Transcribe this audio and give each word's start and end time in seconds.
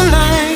Tonight. 0.00 0.40
You 0.40 0.49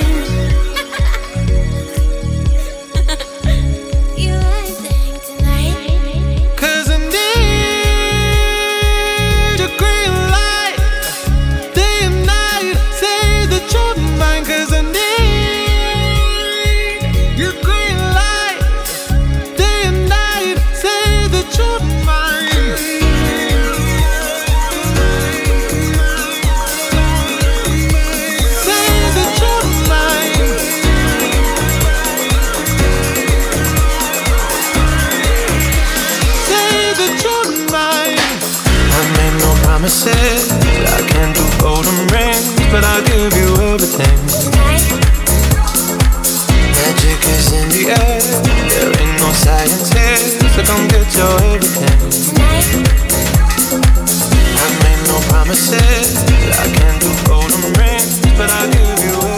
everything. 43.75 44.19
Magic 46.79 47.21
is 47.35 47.53
in 47.59 47.69
the 47.75 47.91
air. 47.91 48.23
There 48.71 48.93
ain't 49.03 49.19
no 49.19 49.33
science 49.33 49.91
here, 49.93 50.17
so 50.55 50.63
come 50.63 50.87
get 50.87 51.11
your 51.17 51.35
everything. 51.51 51.99
I 54.63 54.69
made 54.85 55.03
no 55.11 55.19
promises. 55.29 56.15
I 56.55 56.67
can't 56.71 57.03
do 57.03 57.11
golden 57.27 57.73
rings, 57.75 58.21
but 58.39 58.49
I'll 58.49 58.71
give 58.71 59.03
you 59.03 59.34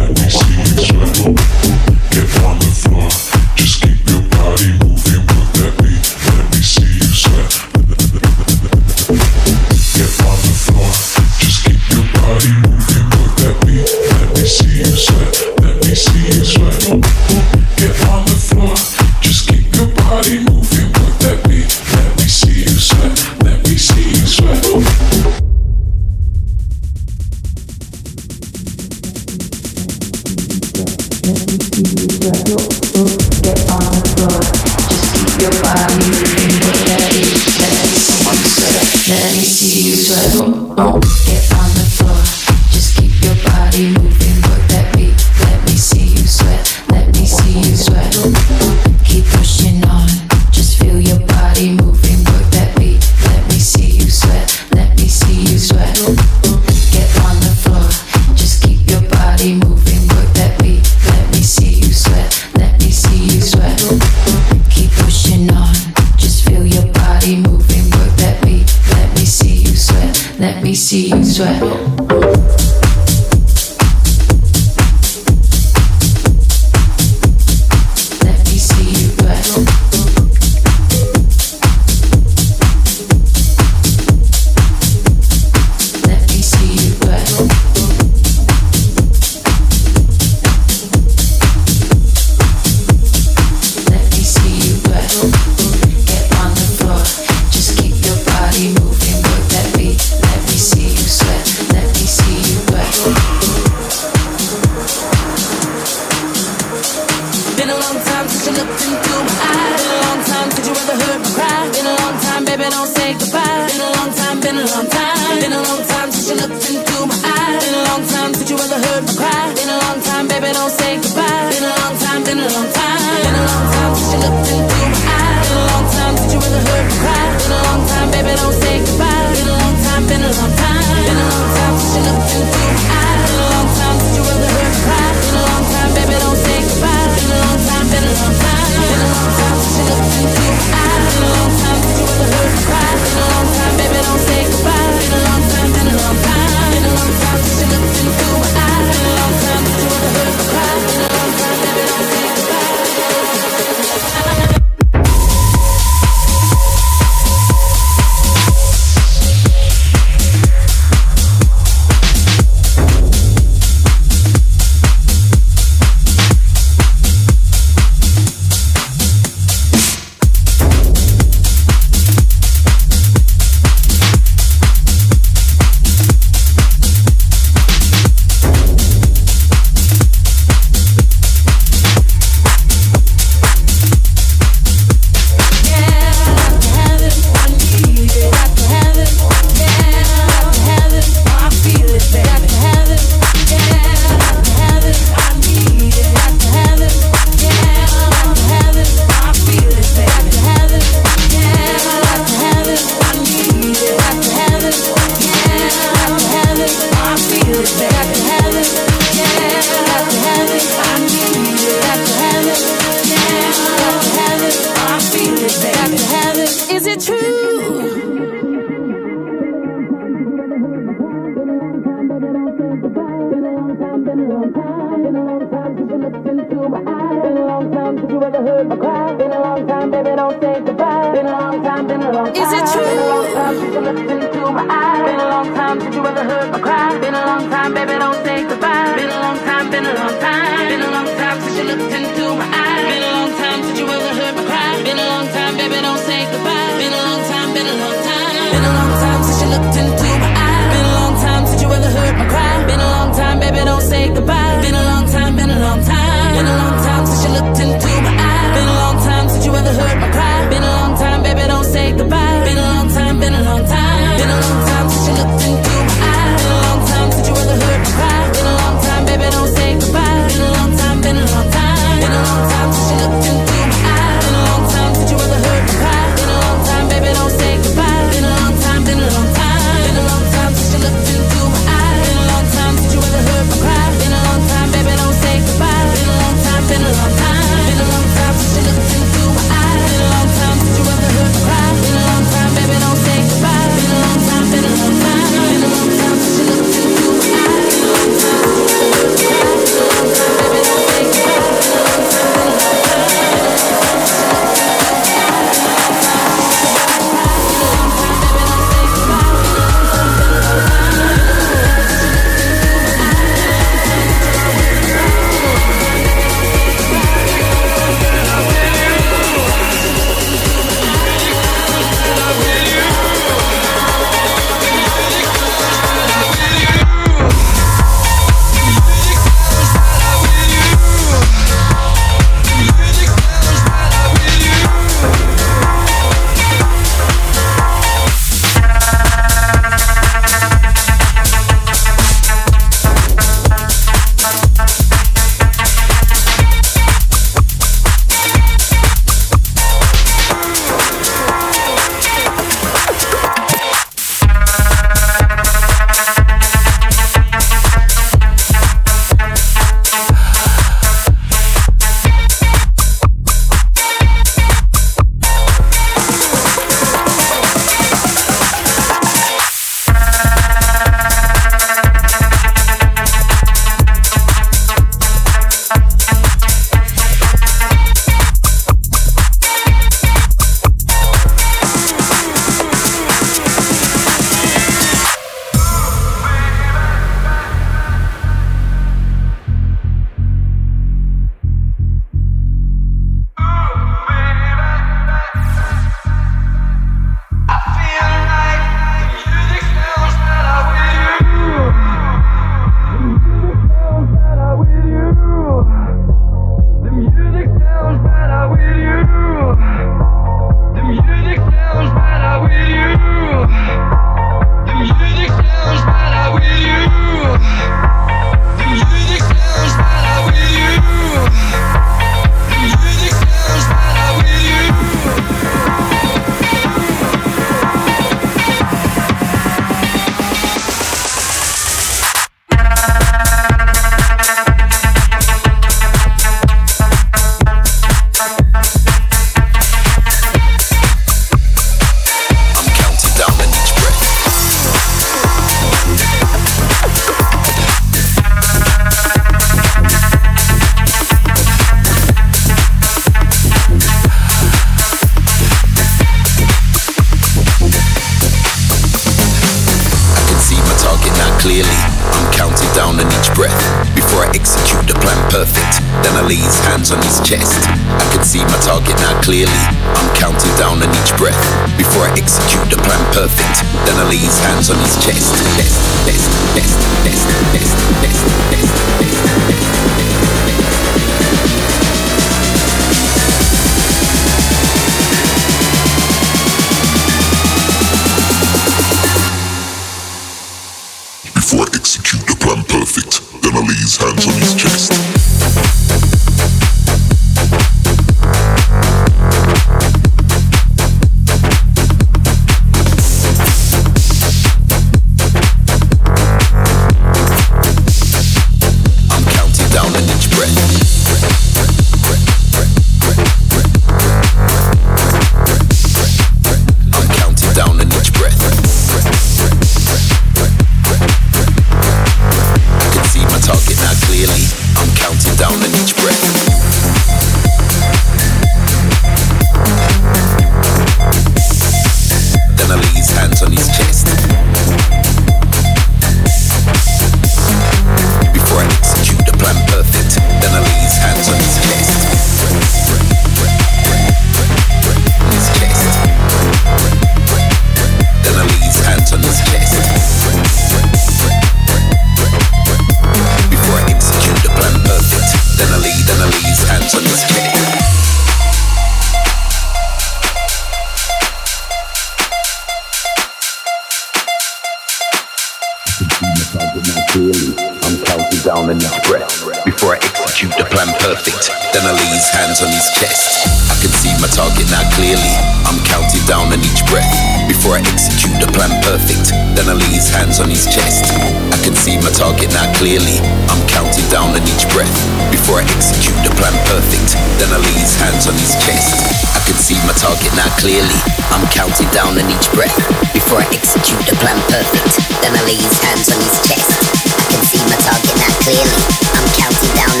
His 572.21 572.29
hands 572.37 572.61
on 572.61 572.69
his 572.69 572.85
chest. 572.93 573.33
I 573.65 573.73
can 573.81 573.89
see 573.97 574.13
my 574.21 574.29
target 574.29 574.69
now 574.69 574.85
clearly. 574.93 575.33
I'm 575.65 575.81
counting 575.89 576.21
down 576.29 576.53
on 576.53 576.61
each 576.61 576.85
breath 576.85 577.09
before 577.49 577.73
I 577.73 577.81
execute 577.81 578.37
the 578.37 578.45
plan 578.53 578.69
perfect. 578.85 579.33
Then 579.57 579.65
I 579.65 579.73
lay 579.73 579.89
his 579.89 580.05
hands 580.05 580.37
on 580.37 580.45
his 580.45 580.69
chest. 580.69 581.09
I 581.49 581.57
can 581.65 581.73
see 581.73 581.97
my 581.97 582.13
target 582.13 582.53
now 582.53 582.69
clearly. 582.77 583.17
I'm 583.49 583.65
counting 583.65 584.05
down 584.13 584.37
on 584.37 584.43
each 584.45 584.69
breath 584.69 584.93
before 585.33 585.65
I 585.65 585.65
execute 585.73 586.13
the 586.21 586.29
plan 586.37 586.53
perfect. 586.69 587.17
Then 587.41 587.49
I 587.49 587.57
lay 587.57 587.73
his 587.73 587.97
hands 587.97 588.29
on 588.29 588.37
his 588.37 588.53
chest. 588.61 589.01
I 589.33 589.41
can 589.41 589.57
see 589.57 589.81
my 589.89 589.95
target 589.97 590.29
now 590.37 590.49
clearly. 590.61 590.99
I'm 591.33 591.49
counting 591.49 591.89
down 591.89 592.21
on 592.21 592.27
each 592.29 592.49
breath 592.53 592.77
before 593.17 593.41
I 593.41 593.49
execute 593.49 594.05
the 594.05 594.13
plan 594.21 594.37
perfect. 594.45 594.93
Then 595.25 595.33
I 595.33 595.41
lay 595.49 595.57
his 595.57 595.73
hands 595.81 596.05
on 596.13 596.21
his 596.21 596.37
chest. 596.45 596.69
I 597.17 597.25
can 597.33 597.41
see 597.49 597.65
my 597.65 597.77
target 597.81 598.13
now 598.13 598.33
clearly. 598.45 598.81
I'm 599.09 599.25
counting 599.33 599.73
down 599.73 600.00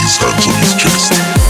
his 0.00 0.18
hands 0.18 0.46
on 0.46 0.54
his 0.54 0.74
chest. 0.74 1.49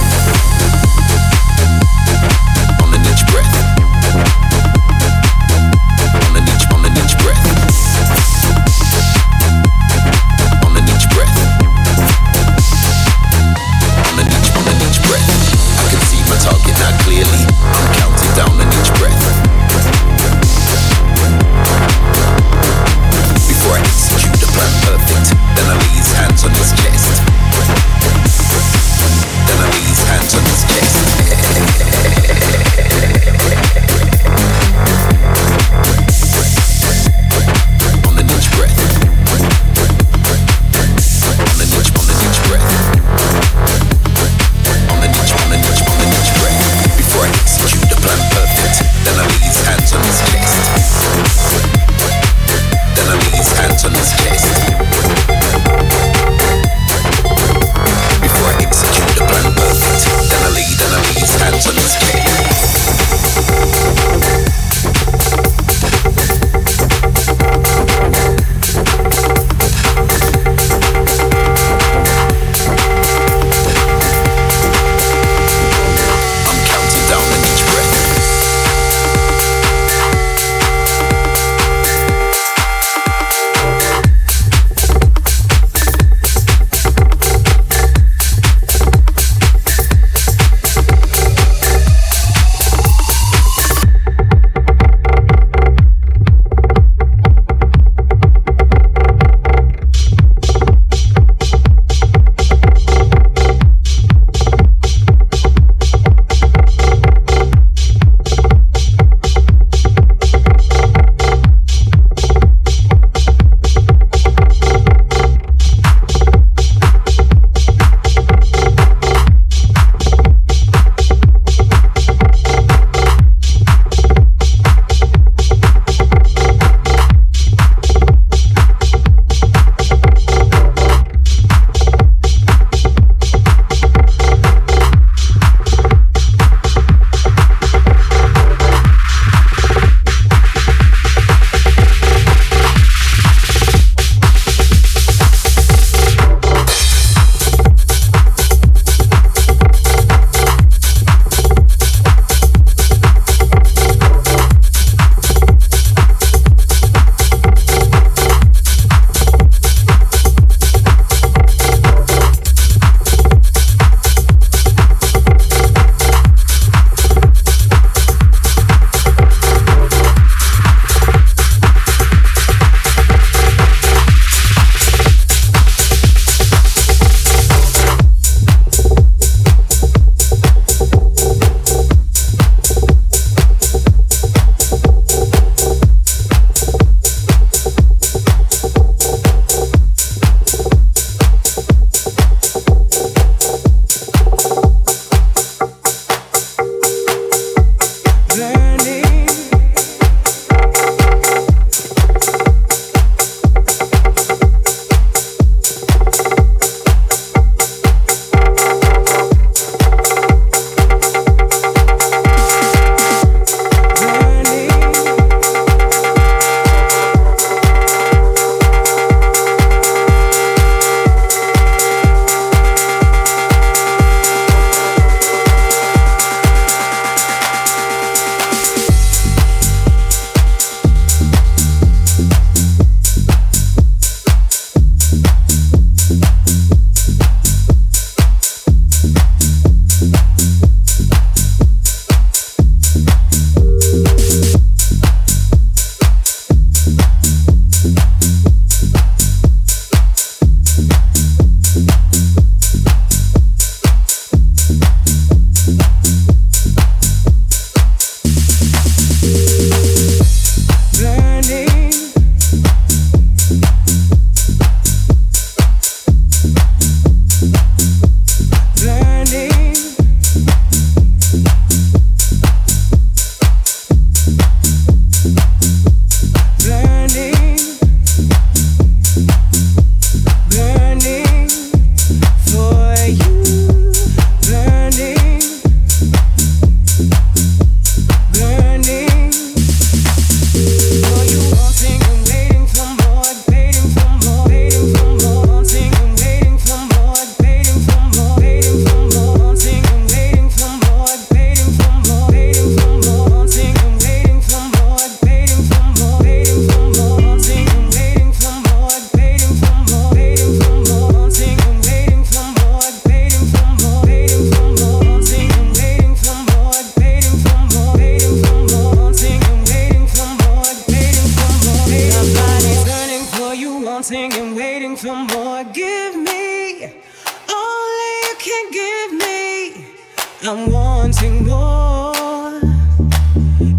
I'm 330.42 330.70
wanting 330.70 331.46
more. 331.46 332.60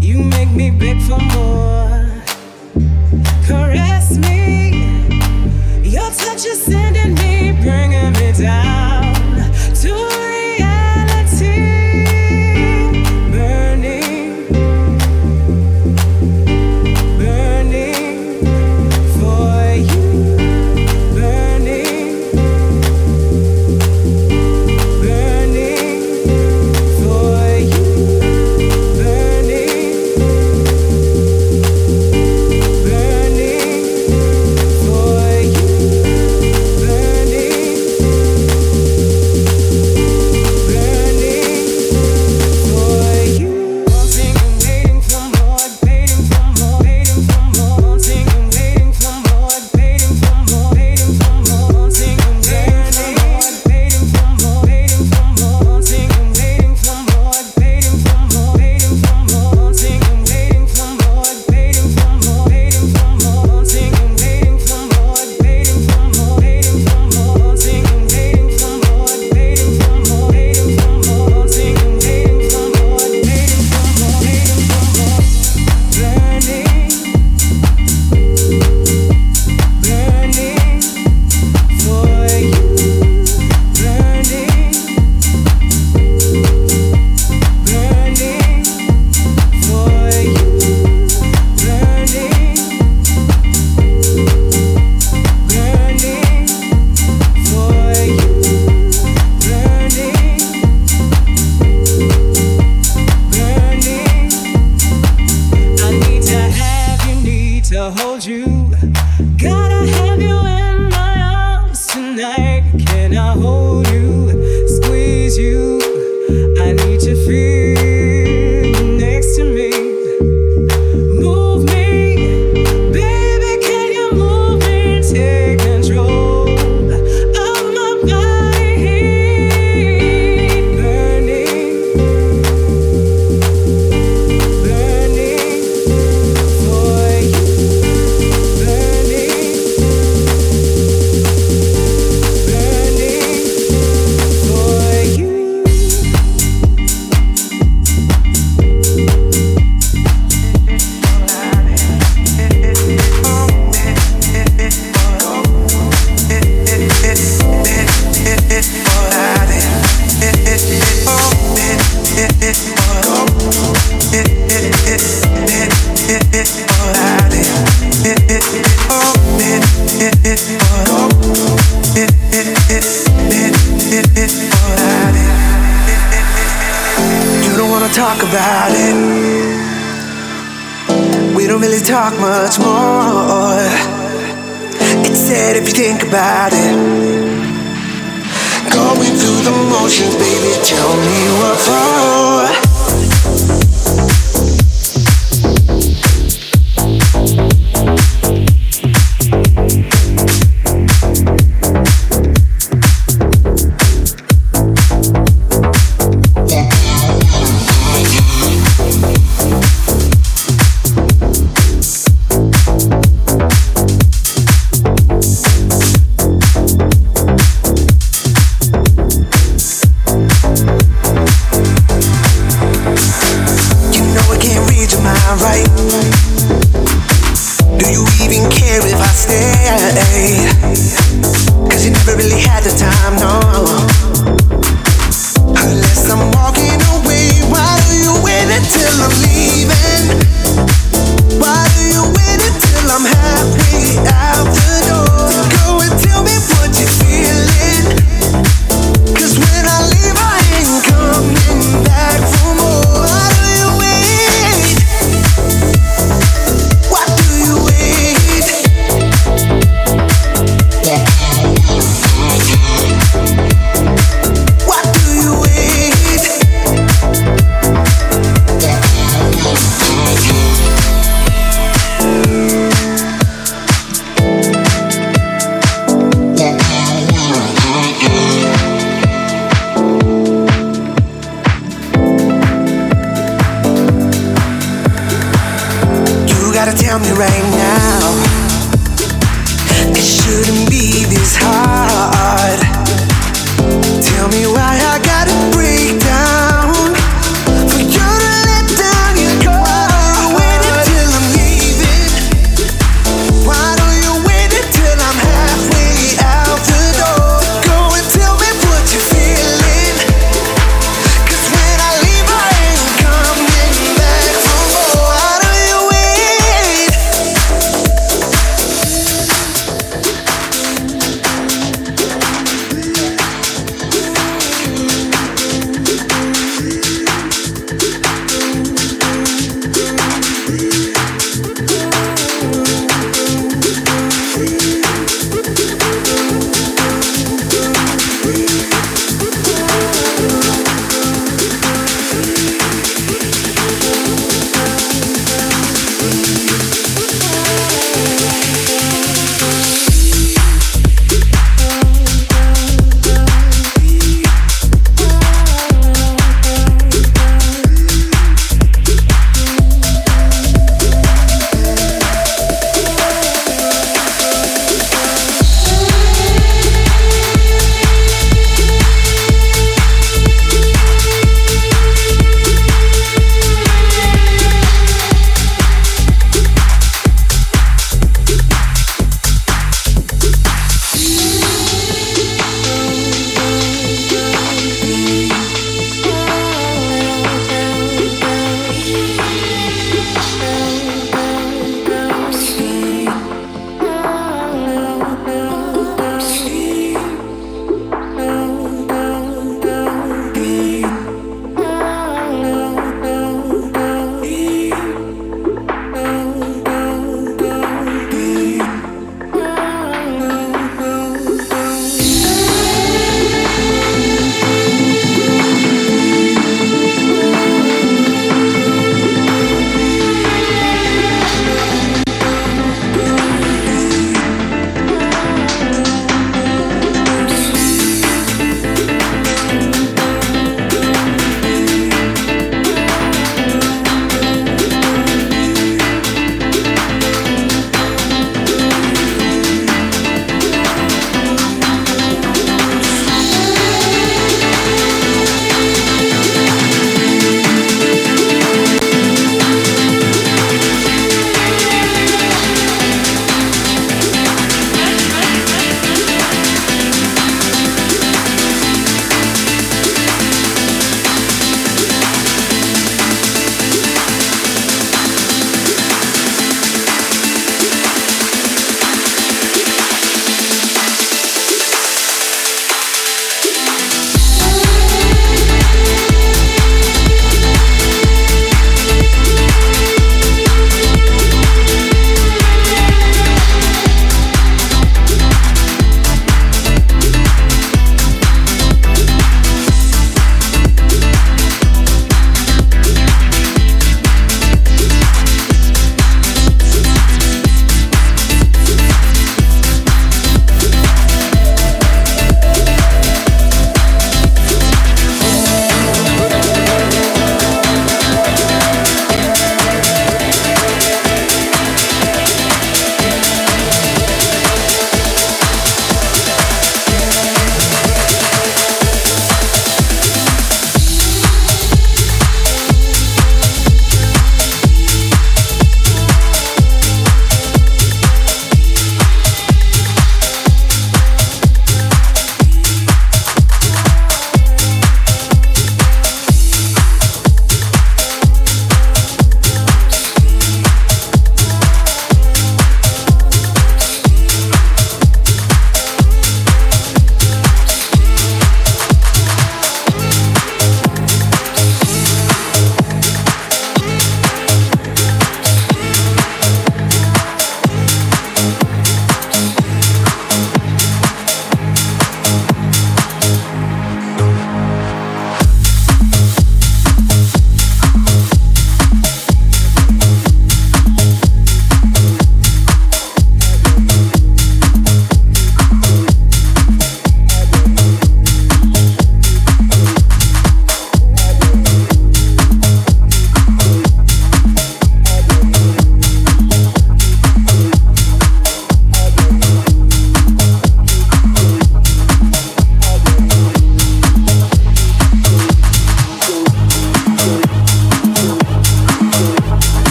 You 0.00 0.22
make 0.22 0.50
me 0.50 0.70
beg 0.70 1.02
for 1.02 1.18
more. 1.18 2.06
Caress 3.44 4.16
me. 4.18 4.70
Your 5.82 6.08
touch 6.12 6.46
is. 6.46 6.71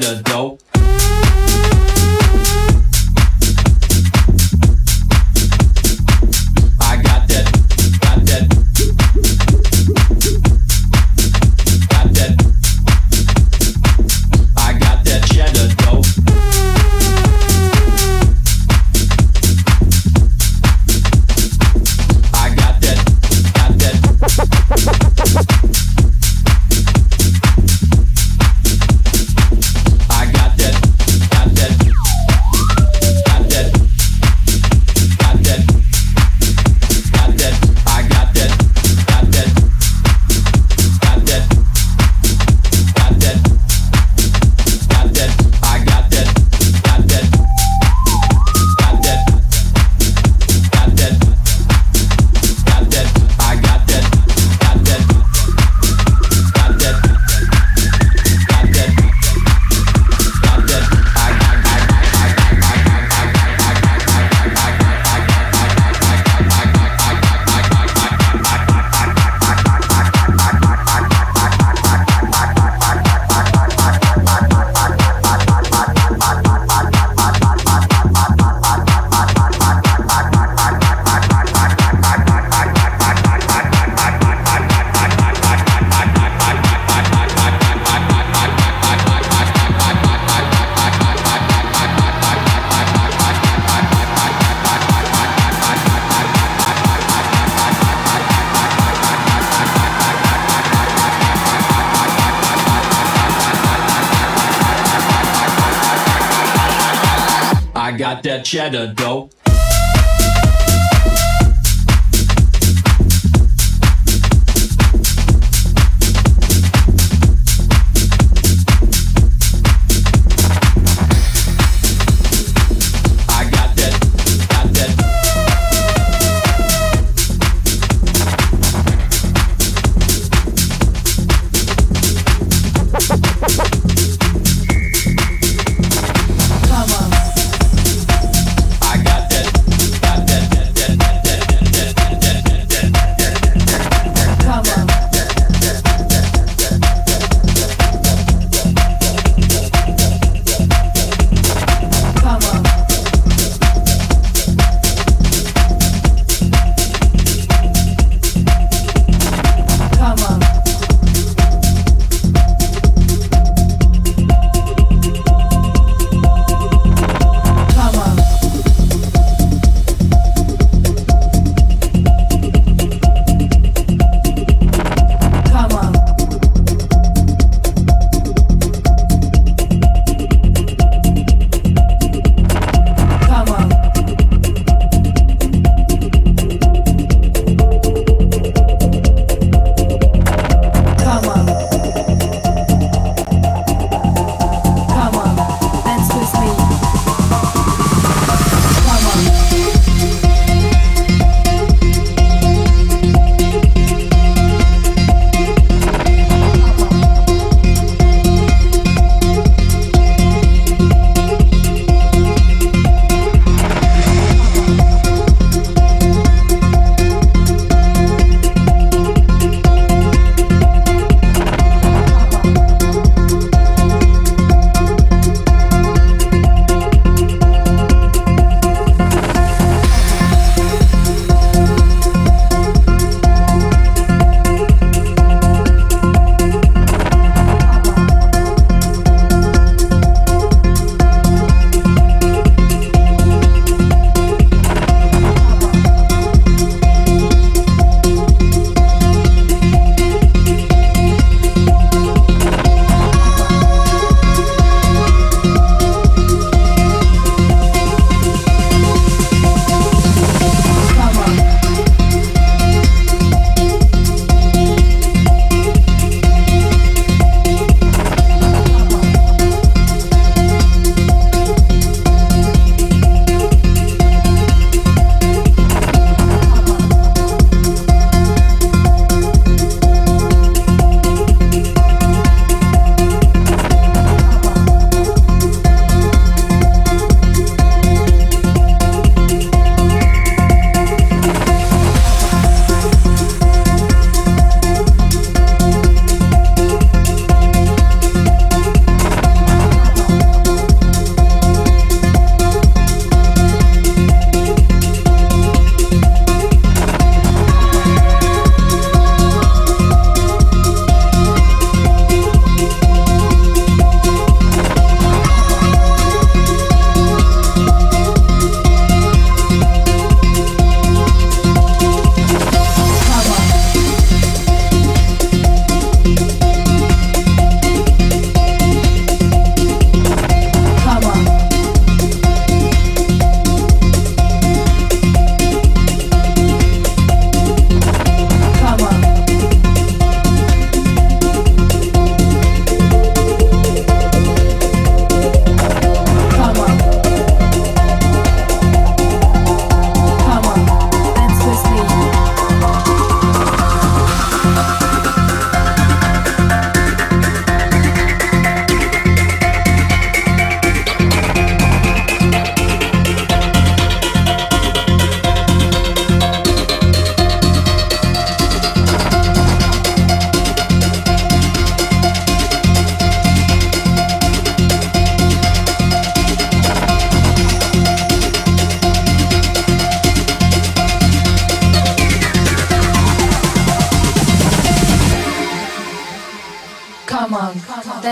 Got 0.00 0.24
that 0.24 0.27
got 107.98 108.22
that 108.22 108.44
cheddar 108.44 108.94
dough. 108.94 109.28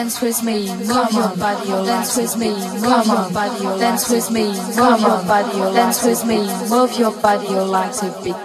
Dance 0.07 0.23
with 0.23 0.43
me, 0.45 0.69
move 0.87 1.13
your 1.13 1.37
body, 1.37 1.69
dance 1.85 2.17
with 2.17 2.37
me, 2.37 2.51
move 2.51 3.07
your 3.07 3.31
body, 3.33 3.65
dance 3.81 4.09
with 4.09 4.31
me, 4.31 4.45
move 4.47 5.01
your 5.01 5.23
body, 5.27 5.59
dance 5.75 6.05
with 6.05 6.25
me, 6.25 6.39
move 6.71 6.97
your 6.97 7.11
body, 7.21 7.49
legs 7.49 8.05
a 8.05 8.23
bit. 8.23 8.37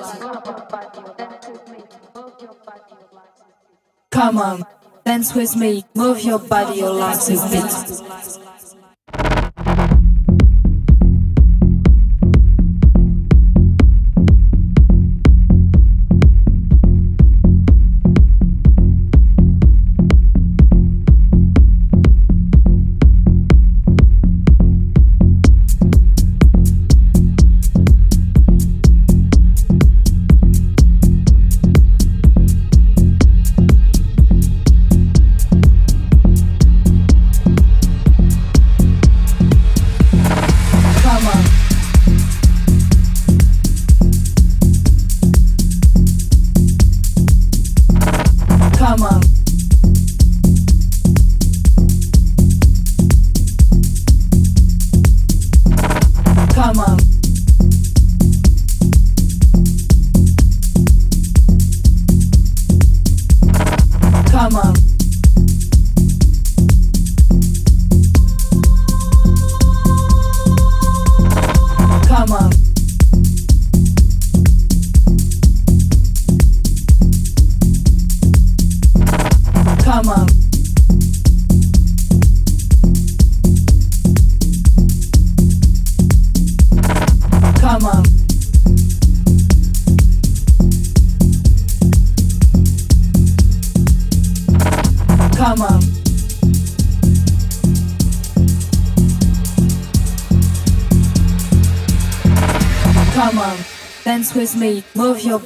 Come 4.10 4.40
on, 4.40 4.64
dance 5.06 5.36
with 5.36 5.56
me, 5.56 5.86
move 5.94 6.24
your 6.24 6.40
body, 6.40 6.82
oh, 6.82 6.86
your 6.86 6.94
legs 6.94 7.30
a 7.30 7.36
bit. 7.52 8.41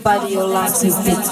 everybody 0.08 0.34
your 0.34 0.48
life 0.48 0.80
to 0.80 0.88
beat. 1.04 1.25